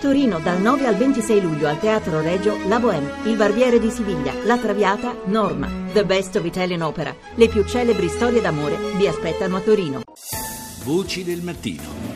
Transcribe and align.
Torino 0.00 0.38
dal 0.40 0.60
9 0.60 0.86
al 0.86 0.96
26 0.96 1.40
luglio 1.40 1.68
al 1.68 1.80
Teatro 1.80 2.20
Regio 2.20 2.56
La 2.68 2.78
Bohème, 2.78 3.10
Il 3.24 3.36
Barbiere 3.36 3.78
di 3.78 3.90
Siviglia, 3.90 4.34
La 4.44 4.58
Traviata, 4.58 5.16
Norma, 5.24 5.68
The 5.92 6.04
Best 6.04 6.36
of 6.36 6.44
Italian 6.44 6.82
Opera. 6.82 7.14
Le 7.34 7.48
più 7.48 7.64
celebri 7.64 8.08
storie 8.08 8.42
d'amore 8.42 8.76
vi 8.96 9.06
aspettano 9.06 9.56
a 9.56 9.60
Torino. 9.60 10.02
Voci 10.84 11.24
del 11.24 11.40
mattino. 11.40 12.06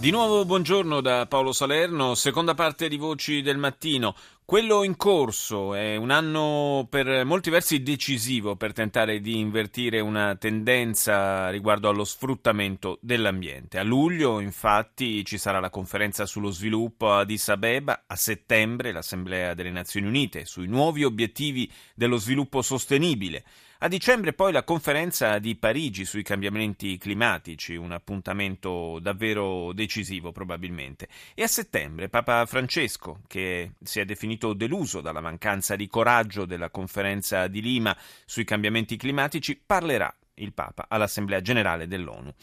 Di 0.00 0.10
nuovo 0.10 0.46
buongiorno 0.46 1.02
da 1.02 1.26
Paolo 1.26 1.52
Salerno, 1.52 2.14
seconda 2.14 2.54
parte 2.54 2.88
di 2.88 2.96
Voci 2.96 3.42
del 3.42 3.58
Mattino. 3.58 4.14
Quello 4.50 4.82
in 4.82 4.96
corso 4.96 5.74
è 5.74 5.94
un 5.94 6.10
anno 6.10 6.84
per 6.90 7.24
molti 7.24 7.50
versi 7.50 7.84
decisivo 7.84 8.56
per 8.56 8.72
tentare 8.72 9.20
di 9.20 9.38
invertire 9.38 10.00
una 10.00 10.34
tendenza 10.34 11.50
riguardo 11.50 11.88
allo 11.88 12.02
sfruttamento 12.02 12.98
dell'ambiente. 13.00 13.78
A 13.78 13.84
luglio, 13.84 14.40
infatti, 14.40 15.24
ci 15.24 15.38
sarà 15.38 15.60
la 15.60 15.70
conferenza 15.70 16.26
sullo 16.26 16.50
sviluppo 16.50 17.12
a 17.12 17.20
Addis 17.20 17.48
Abeba, 17.48 18.02
a 18.08 18.16
settembre 18.16 18.90
l'Assemblea 18.90 19.54
delle 19.54 19.70
Nazioni 19.70 20.08
Unite 20.08 20.44
sui 20.46 20.66
nuovi 20.66 21.04
obiettivi 21.04 21.70
dello 21.94 22.16
sviluppo 22.16 22.60
sostenibile. 22.60 23.44
A 23.82 23.88
dicembre 23.88 24.34
poi 24.34 24.52
la 24.52 24.62
conferenza 24.62 25.38
di 25.38 25.56
Parigi 25.56 26.04
sui 26.04 26.22
cambiamenti 26.22 26.98
climatici, 26.98 27.76
un 27.76 27.92
appuntamento 27.92 28.98
davvero 29.00 29.72
decisivo 29.72 30.32
probabilmente. 30.32 31.08
E 31.34 31.44
a 31.44 31.46
settembre 31.46 32.10
Papa 32.10 32.44
Francesco, 32.44 33.22
che 33.26 33.72
si 33.82 33.98
è 33.98 34.04
definito 34.04 34.52
deluso 34.52 35.00
dalla 35.00 35.22
mancanza 35.22 35.76
di 35.76 35.88
coraggio 35.88 36.44
della 36.44 36.68
conferenza 36.68 37.46
di 37.46 37.62
Lima 37.62 37.96
sui 38.26 38.44
cambiamenti 38.44 38.98
climatici, 38.98 39.58
parlerà 39.64 40.14
il 40.34 40.52
Papa 40.52 40.84
all'Assemblea 40.86 41.40
generale 41.40 41.86
dell'ONU. 41.86 42.34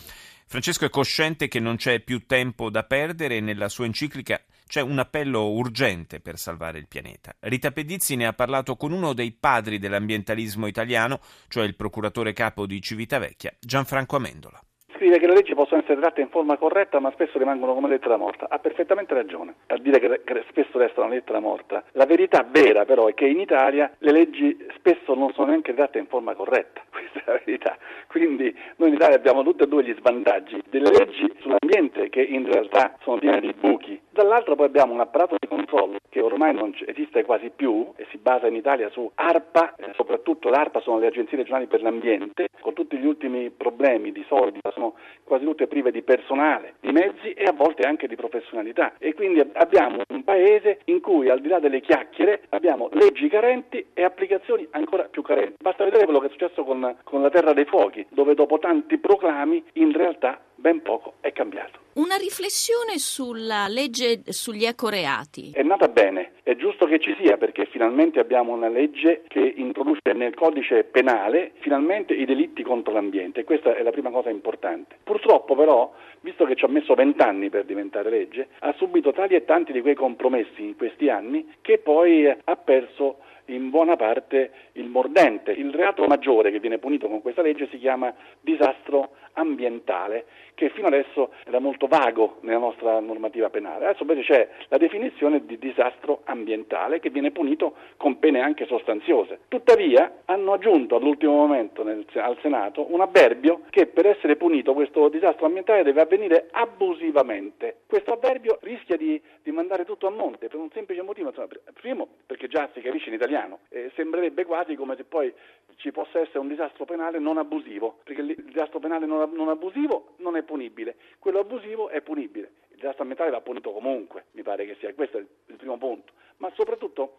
Francesco 0.47 0.85
è 0.85 0.89
cosciente 0.89 1.47
che 1.47 1.59
non 1.59 1.75
c'è 1.75 1.99
più 1.99 2.25
tempo 2.25 2.71
da 2.71 2.83
perdere 2.83 3.37
e 3.37 3.41
nella 3.41 3.69
sua 3.69 3.85
enciclica 3.85 4.41
c'è 4.67 4.81
un 4.81 4.99
appello 4.99 5.49
urgente 5.49 6.19
per 6.19 6.37
salvare 6.37 6.77
il 6.77 6.87
pianeta. 6.87 7.35
Rita 7.39 7.71
Pedizzi 7.71 8.15
ne 8.15 8.27
ha 8.27 8.33
parlato 8.33 8.75
con 8.75 8.91
uno 8.91 9.13
dei 9.13 9.31
padri 9.31 9.79
dell'ambientalismo 9.79 10.67
italiano, 10.67 11.19
cioè 11.47 11.63
il 11.63 11.75
procuratore 11.75 12.33
capo 12.33 12.65
di 12.65 12.81
Civitavecchia, 12.81 13.55
Gianfranco 13.59 14.17
Amendola 14.17 14.61
scrive 15.07 15.19
che 15.19 15.27
le 15.27 15.35
leggi 15.35 15.55
possono 15.55 15.79
essere 15.79 15.99
tratte 16.01 16.19
in 16.19 16.27
forma 16.27 16.57
corretta 16.57 16.99
ma 16.99 17.11
spesso 17.11 17.37
rimangono 17.37 17.73
come 17.73 17.87
lettera 17.87 18.17
morta. 18.17 18.47
Ha 18.49 18.59
perfettamente 18.59 19.13
ragione 19.13 19.55
a 19.67 19.77
dire 19.77 19.99
che, 19.99 20.21
che 20.25 20.43
spesso 20.49 20.77
restano 20.77 21.07
lettera 21.07 21.39
morta. 21.39 21.83
La 21.93 22.05
verità 22.05 22.45
vera 22.49 22.83
però 22.83 23.07
è 23.07 23.13
che 23.13 23.25
in 23.25 23.39
Italia 23.39 23.89
le 23.99 24.11
leggi 24.11 24.57
spesso 24.75 25.13
non 25.15 25.31
sono 25.31 25.47
neanche 25.47 25.73
tratte 25.73 25.97
in 25.97 26.07
forma 26.07 26.35
corretta, 26.35 26.81
questa 26.91 27.19
è 27.19 27.23
la 27.25 27.41
verità. 27.45 27.77
Quindi 28.07 28.53
noi 28.77 28.89
in 28.89 28.95
Italia 28.95 29.15
abbiamo 29.15 29.43
tutti 29.43 29.63
e 29.63 29.67
due 29.67 29.83
gli 29.83 29.95
svantaggi 29.97 30.61
delle 30.69 30.91
leggi 30.91 31.31
sull'ambiente 31.39 32.09
che 32.09 32.21
in 32.21 32.45
realtà 32.51 32.97
sono 33.01 33.17
piene 33.17 33.39
di 33.39 33.53
buchi. 33.57 33.99
Dall'altro 34.09 34.55
poi 34.55 34.65
abbiamo 34.65 34.93
un 34.93 34.99
apparato 34.99 35.35
di 35.39 35.47
controllo 35.47 35.97
che 36.09 36.21
ormai 36.21 36.53
non 36.53 36.75
esiste 36.85 37.23
quasi 37.23 37.51
più 37.55 37.91
e 37.95 38.07
si 38.09 38.17
basa 38.17 38.47
in 38.47 38.55
Italia 38.55 38.89
su 38.89 39.09
ARPA, 39.13 39.75
eh, 39.75 39.91
soprattutto 39.95 40.49
l'ARPA 40.49 40.81
sono 40.81 40.97
le 40.97 41.07
agenzie 41.07 41.37
regionali 41.37 41.67
per 41.67 41.81
l'ambiente, 41.81 42.47
con 42.59 42.73
tutti 42.73 42.97
gli 42.97 43.05
ultimi 43.05 43.51
problemi 43.51 44.11
di 44.11 44.25
soldi, 44.27 44.59
sono 44.73 44.95
quasi 45.23 45.45
tutte 45.45 45.67
prive 45.67 45.91
di 45.91 46.01
personale, 46.01 46.75
di 46.79 46.91
mezzi 46.91 47.33
e 47.33 47.43
a 47.43 47.53
volte 47.53 47.87
anche 47.87 48.07
di 48.07 48.15
professionalità. 48.15 48.93
E 48.97 49.13
quindi 49.13 49.39
abbiamo 49.53 50.01
paese 50.27 50.81
in 50.85 50.99
cui 50.99 51.29
al 51.29 51.39
di 51.39 51.47
là 51.47 51.59
delle 51.59 51.79
chiacchiere 51.79 52.41
abbiamo 52.49 52.89
leggi 52.91 53.29
carenti 53.29 53.87
e 53.93 54.03
applicazioni 54.03 54.67
ancora 54.71 55.03
più 55.03 55.21
carenti. 55.21 55.55
Basta 55.61 55.85
vedere 55.85 56.03
quello 56.03 56.19
che 56.19 56.27
è 56.27 56.29
successo 56.31 56.65
con, 56.65 56.97
con 57.05 57.21
la 57.21 57.29
Terra 57.29 57.53
dei 57.53 57.63
Fuochi, 57.63 58.05
dove 58.09 58.33
dopo 58.33 58.59
tanti 58.59 58.97
proclami 58.97 59.63
in 59.73 59.93
realtà 59.93 60.41
ben 60.55 60.81
poco 60.81 61.13
è 61.21 61.31
cambiato. 61.31 61.79
Una 61.93 62.15
riflessione 62.15 62.97
sulla 62.97 63.67
legge 63.67 64.21
sugli 64.27 64.65
ecoreati. 64.65 65.51
È 65.53 65.63
nata 65.63 65.87
bene, 65.87 66.33
è 66.43 66.55
giusto 66.55 66.85
che 66.85 66.99
ci 66.99 67.15
sia 67.19 67.37
perché 67.37 67.65
finalmente 67.65 68.19
abbiamo 68.19 68.53
una 68.53 68.67
legge 68.67 69.23
che 69.27 69.53
introduce 69.55 70.13
nel 70.13 70.35
codice 70.35 70.83
penale 70.83 71.53
finalmente 71.59 72.13
i 72.13 72.25
delitti 72.25 72.63
contro 72.63 72.93
l'ambiente 72.93 73.43
questa 73.43 73.75
è 73.75 73.81
la 73.81 73.91
prima 73.91 74.11
cosa 74.11 74.29
importante. 74.29 74.97
Purtroppo 75.03 75.55
però, 75.55 75.91
visto 76.19 76.45
che 76.45 76.55
ci 76.55 76.65
ha 76.65 76.67
messo 76.67 76.93
vent'anni 76.93 77.49
per 77.49 77.65
diventare 77.65 78.09
legge, 78.09 78.49
ha 78.59 78.73
subito 78.77 79.11
tali 79.11 79.35
e 79.35 79.45
tanti 79.45 79.71
di 79.71 79.81
quei 79.81 79.95
compromessi 80.17 80.63
in 80.63 80.75
questi 80.75 81.09
anni 81.09 81.47
che 81.61 81.77
poi 81.77 82.27
ha 82.27 82.55
perso 82.55 83.19
in 83.45 83.69
buona 83.69 83.95
parte 83.95 84.51
il 84.73 84.87
mordente. 84.87 85.51
Il 85.51 85.73
reato 85.73 86.03
maggiore 86.05 86.51
che 86.51 86.59
viene 86.59 86.79
punito 86.79 87.07
con 87.07 87.21
questa 87.21 87.43
legge 87.43 87.67
si 87.69 87.77
chiama 87.77 88.13
disastro 88.41 89.11
ambientale, 89.37 90.25
che 90.55 90.69
fino 90.69 90.87
adesso 90.87 91.31
era 91.45 91.59
molto 91.59 91.85
vago 91.85 92.37
nella 92.41 92.57
nostra 92.57 92.99
normativa 92.99 93.49
penale. 93.49 93.85
Adesso 93.85 94.01
invece 94.01 94.21
c'è 94.23 94.49
la 94.69 94.77
definizione 94.77 95.45
di 95.45 95.59
disastro 95.59 96.21
ambientale 96.23 96.99
che 96.99 97.11
viene 97.11 97.31
punito 97.31 97.75
con 97.97 98.17
pene 98.17 98.41
anche 98.41 98.65
sostanziose. 98.65 99.41
Tuttavia 99.47 100.23
hanno 100.25 100.53
aggiunto 100.53 100.95
all'ultimo 100.95 101.33
momento 101.33 101.83
nel, 101.83 102.05
al 102.15 102.37
Senato 102.41 102.91
un 102.91 103.01
avverbio 103.01 103.61
che 103.69 103.85
per 103.85 104.07
essere 104.07 104.35
punito 104.35 104.73
questo 104.73 105.07
disastro 105.09 105.45
ambientale 105.45 105.83
deve 105.83 106.01
avvenire 106.01 106.47
abusivamente. 106.51 107.81
Questo 107.85 108.13
avverbio 108.13 108.57
rischia 108.61 108.97
di, 108.97 109.21
di 109.43 109.51
mandare 109.51 109.85
tutto 109.85 110.06
a 110.07 110.11
monte 110.11 110.47
per 110.47 110.59
un 110.59 110.69
semplice 110.71 111.01
motivo. 111.01 111.33
Primo, 111.73 112.07
perché 112.25 112.47
già 112.47 112.69
si 112.73 112.81
capisce 112.81 113.09
in 113.09 113.15
italiano, 113.15 113.59
eh, 113.69 113.91
sembrerebbe 113.95 114.45
quasi 114.45 114.75
come 114.75 114.95
se 114.95 115.03
poi 115.03 115.33
ci 115.77 115.91
possa 115.91 116.19
essere 116.19 116.39
un 116.39 116.47
disastro 116.47 116.85
penale 116.85 117.19
non 117.19 117.37
abusivo, 117.37 117.99
perché 118.03 118.21
il 118.21 118.35
disastro 118.45 118.79
penale 118.79 119.05
non, 119.05 119.49
abusivo 119.49 120.15
non 120.17 120.35
è 120.35 120.41
punibile, 120.43 120.95
quello 121.19 121.39
abusivo 121.39 121.89
è 121.89 122.01
punibile. 122.01 122.51
Il 122.69 122.77
disastro 122.77 123.01
ambientale 123.01 123.31
va 123.31 123.41
punito 123.41 123.71
comunque, 123.71 124.25
mi 124.31 124.43
pare 124.43 124.65
che 124.65 124.75
sia 124.79 124.93
questo 124.93 125.17
il 125.17 125.55
primo 125.55 125.77
punto, 125.77 126.13
ma 126.37 126.51
soprattutto 126.55 127.15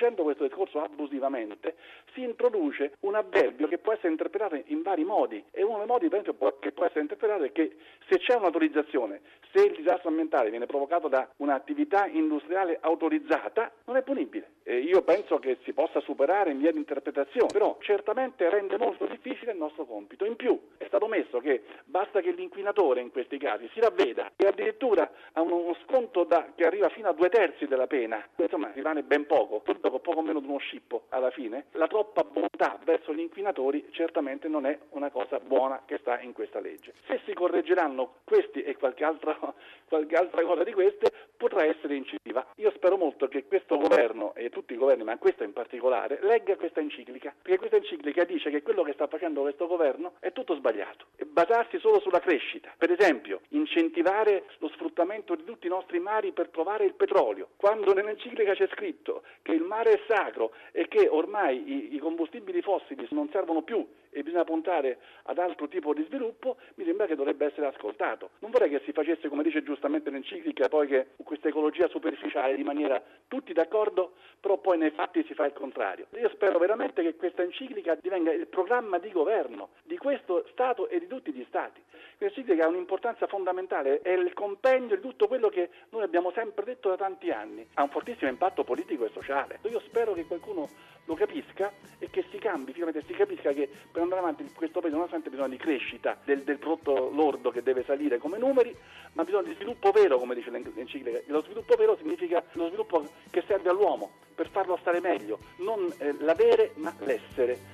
introducendo 0.00 0.22
questo 0.22 0.44
discorso 0.44 0.80
abusivamente 0.80 1.76
si 2.14 2.22
introduce 2.22 2.92
un 3.00 3.14
avverbio 3.14 3.68
che 3.68 3.78
può 3.78 3.92
essere 3.92 4.08
interpretato 4.08 4.60
in 4.66 4.82
vari 4.82 5.04
modi 5.04 5.42
e 5.50 5.62
uno 5.62 5.78
dei 5.78 5.86
modi 5.86 6.06
esempio, 6.06 6.34
che 6.58 6.72
può 6.72 6.84
essere 6.84 7.00
interpretato 7.00 7.44
è 7.44 7.52
che 7.52 7.76
se 8.08 8.18
c'è 8.18 8.34
un'autorizzazione, 8.34 9.20
se 9.52 9.64
il 9.64 9.74
disastro 9.76 10.08
ambientale 10.08 10.50
viene 10.50 10.66
provocato 10.66 11.08
da 11.08 11.28
un'attività 11.36 12.06
industriale 12.06 12.78
autorizzata, 12.80 13.70
non 13.84 13.96
è 13.96 14.02
punibile. 14.02 14.58
E 14.62 14.78
io 14.78 15.02
penso 15.02 15.38
che 15.38 15.58
si 15.64 15.72
possa 15.72 16.00
superare 16.00 16.50
in 16.50 16.58
via 16.58 16.70
di 16.70 16.78
interpretazione, 16.78 17.48
però 17.52 17.76
certamente 17.80 18.48
rende 18.48 18.78
molto 18.78 19.06
difficile 19.06 19.52
il 19.52 19.58
nostro 19.58 19.84
compito. 19.84 20.24
In 20.24 20.36
più 20.36 20.58
è 20.76 20.84
stato 20.86 21.06
messo 21.06 21.38
che 21.38 21.62
basta 21.84 22.20
che 22.20 22.30
l'inquinatore 22.30 23.00
in 23.00 23.10
questi 23.10 23.38
casi 23.38 23.68
si 23.72 23.80
ravveda 23.80 24.32
e 24.36 24.46
addirittura 24.46 25.10
ha 25.32 25.40
uno 25.40 25.76
sconto 25.84 26.24
da, 26.24 26.52
che 26.54 26.64
arriva 26.64 26.88
fino 26.90 27.08
a 27.08 27.12
due 27.12 27.28
terzi 27.28 27.66
della 27.66 27.86
pena, 27.86 28.24
insomma 28.36 28.70
rimane 28.72 29.02
ben 29.02 29.26
poco, 29.26 29.60
dopo 29.90 29.98
poco 29.98 30.22
meno 30.22 30.40
di 30.40 30.46
uno 30.46 30.58
scippo 30.58 31.04
alla 31.08 31.30
fine, 31.30 31.66
la 31.72 31.88
troppa 31.88 32.22
bontà 32.22 32.78
verso 32.84 33.12
gli 33.12 33.20
inquinatori 33.20 33.88
certamente 33.90 34.48
non 34.48 34.64
è 34.64 34.78
una 34.90 35.10
cosa 35.10 35.40
buona 35.40 35.82
che 35.84 35.98
sta 35.98 36.20
in 36.20 36.32
questa 36.32 36.60
legge. 36.60 36.94
Se 37.06 37.20
si 37.24 37.34
correggeranno 37.34 38.14
questi 38.24 38.62
e 38.62 38.76
qualche 38.76 39.04
altra, 39.04 39.36
qualche 39.88 40.14
altra 40.14 40.42
cosa 40.42 40.62
di 40.62 40.72
queste, 40.72 41.10
potrà 41.36 41.64
essere 41.64 41.96
incisiva. 41.96 42.46
Io 42.56 42.70
spero 42.72 42.96
molto 42.96 43.26
che 43.26 43.46
questo 43.46 43.76
governo 43.76 44.34
e 44.34 44.50
tutti 44.50 44.74
i 44.74 44.76
governi, 44.76 45.04
ma 45.04 45.16
questo 45.18 45.42
in 45.42 45.52
particolare, 45.52 46.18
legga 46.22 46.56
questa 46.56 46.80
enciclica, 46.80 47.34
perché 47.40 47.58
questa 47.58 47.76
enciclica 47.76 48.24
dice 48.24 48.50
che 48.50 48.62
quello 48.62 48.82
che 48.82 48.92
sta 48.92 49.06
facendo 49.06 49.40
questo 49.40 49.66
governo 49.66 50.14
è 50.20 50.32
tutto 50.32 50.54
sbagliato 50.54 51.06
e 51.16 51.24
basarsi 51.24 51.78
solo 51.78 51.98
sulla 52.00 52.20
crescita. 52.20 52.72
Per 52.76 52.90
esempio, 52.90 53.40
incentivare 53.48 54.44
lo 54.58 54.68
sfruttamento 54.68 55.34
di 55.34 55.44
tutti 55.44 55.66
i 55.66 55.70
nostri 55.70 55.98
mari 55.98 56.32
per 56.32 56.50
trovare 56.50 56.84
il 56.84 56.94
petrolio, 56.94 57.48
quando 57.56 57.94
nell'enciclica 57.94 58.52
c'è 58.54 58.68
scritto 58.68 59.22
che 59.40 59.52
il 59.52 59.62
mare 59.62 59.79
è 59.86 60.00
sacro 60.06 60.52
e 60.72 60.88
che 60.88 61.08
ormai 61.08 61.62
i, 61.66 61.94
i 61.94 61.98
combustibili 61.98 62.62
fossili 62.62 63.06
non 63.10 63.28
servono 63.30 63.62
più 63.62 63.86
bisogna 64.30 64.44
puntare 64.44 64.98
ad 65.24 65.38
altro 65.38 65.66
tipo 65.68 65.92
di 65.92 66.04
sviluppo, 66.04 66.56
mi 66.76 66.84
sembra 66.84 67.06
che 67.06 67.16
dovrebbe 67.16 67.46
essere 67.46 67.66
ascoltato. 67.66 68.30
Non 68.38 68.50
vorrei 68.50 68.70
che 68.70 68.80
si 68.84 68.92
facesse, 68.92 69.28
come 69.28 69.42
dice 69.42 69.62
giustamente 69.62 70.10
l'enciclica, 70.10 70.68
poi 70.68 70.86
che 70.86 71.08
questa 71.22 71.48
ecologia 71.48 71.88
superficiale 71.88 72.54
di 72.54 72.62
maniera 72.62 73.02
tutti 73.26 73.52
d'accordo, 73.52 74.12
però 74.40 74.58
poi 74.58 74.78
nei 74.78 74.90
fatti 74.90 75.24
si 75.24 75.34
fa 75.34 75.46
il 75.46 75.52
contrario. 75.52 76.06
Io 76.18 76.30
spero 76.30 76.58
veramente 76.58 77.02
che 77.02 77.16
questa 77.16 77.42
enciclica 77.42 77.96
divenga 77.96 78.32
il 78.32 78.46
programma 78.46 78.98
di 78.98 79.10
governo 79.10 79.70
di 79.82 79.96
questo 79.96 80.46
Stato 80.52 80.88
e 80.88 81.00
di 81.00 81.08
tutti 81.08 81.32
gli 81.32 81.44
Stati. 81.48 81.82
Questa 82.16 82.38
enciclica 82.38 82.66
ha 82.66 82.68
un'importanza 82.68 83.26
fondamentale, 83.26 84.00
è 84.02 84.10
il 84.10 84.32
compendio 84.32 84.96
di 84.96 85.02
tutto 85.02 85.26
quello 85.26 85.48
che 85.48 85.70
noi 85.90 86.02
abbiamo 86.02 86.30
sempre 86.32 86.64
detto 86.64 86.88
da 86.88 86.96
tanti 86.96 87.30
anni, 87.30 87.66
ha 87.74 87.82
un 87.82 87.90
fortissimo 87.90 88.30
impatto 88.30 88.62
politico 88.62 89.04
e 89.04 89.10
sociale. 89.12 89.58
Io 89.62 89.80
spero 89.80 90.12
che 90.12 90.24
qualcuno 90.24 90.68
lo 91.06 91.14
capisca 91.14 91.72
e 91.98 92.08
che 92.10 92.24
si 92.30 92.38
cambi, 92.38 92.72
finalmente 92.72 93.04
si 93.06 93.14
capisca 93.14 93.52
che 93.52 93.68
per 93.90 94.02
andare 94.02 94.19
avanti 94.20 94.48
questo 94.54 94.80
paese 94.80 94.96
non 94.96 95.04
ha 95.06 95.08
sempre 95.10 95.30
bisogno 95.30 95.48
di 95.48 95.56
crescita 95.56 96.16
del, 96.24 96.42
del, 96.42 96.58
prodotto 96.58 97.10
lordo 97.12 97.50
che 97.50 97.62
deve 97.62 97.84
salire 97.84 98.18
come 98.18 98.38
numeri, 98.38 98.74
ma 99.14 99.24
bisogno 99.24 99.48
di 99.48 99.54
sviluppo 99.54 99.90
vero, 99.90 100.18
come 100.18 100.34
dice 100.34 100.50
l'enciclica. 100.50 101.18
E 101.18 101.24
lo 101.26 101.42
sviluppo 101.42 101.74
vero 101.76 101.96
significa 101.96 102.42
lo 102.52 102.68
sviluppo 102.68 103.04
che 103.30 103.42
serve 103.46 103.70
all'uomo 103.70 104.12
per 104.34 104.48
farlo 104.48 104.78
stare 104.80 105.00
meglio, 105.00 105.38
non 105.56 105.92
eh, 105.98 106.14
l'avere 106.20 106.72
ma 106.76 106.94
l'essere. 107.00 107.58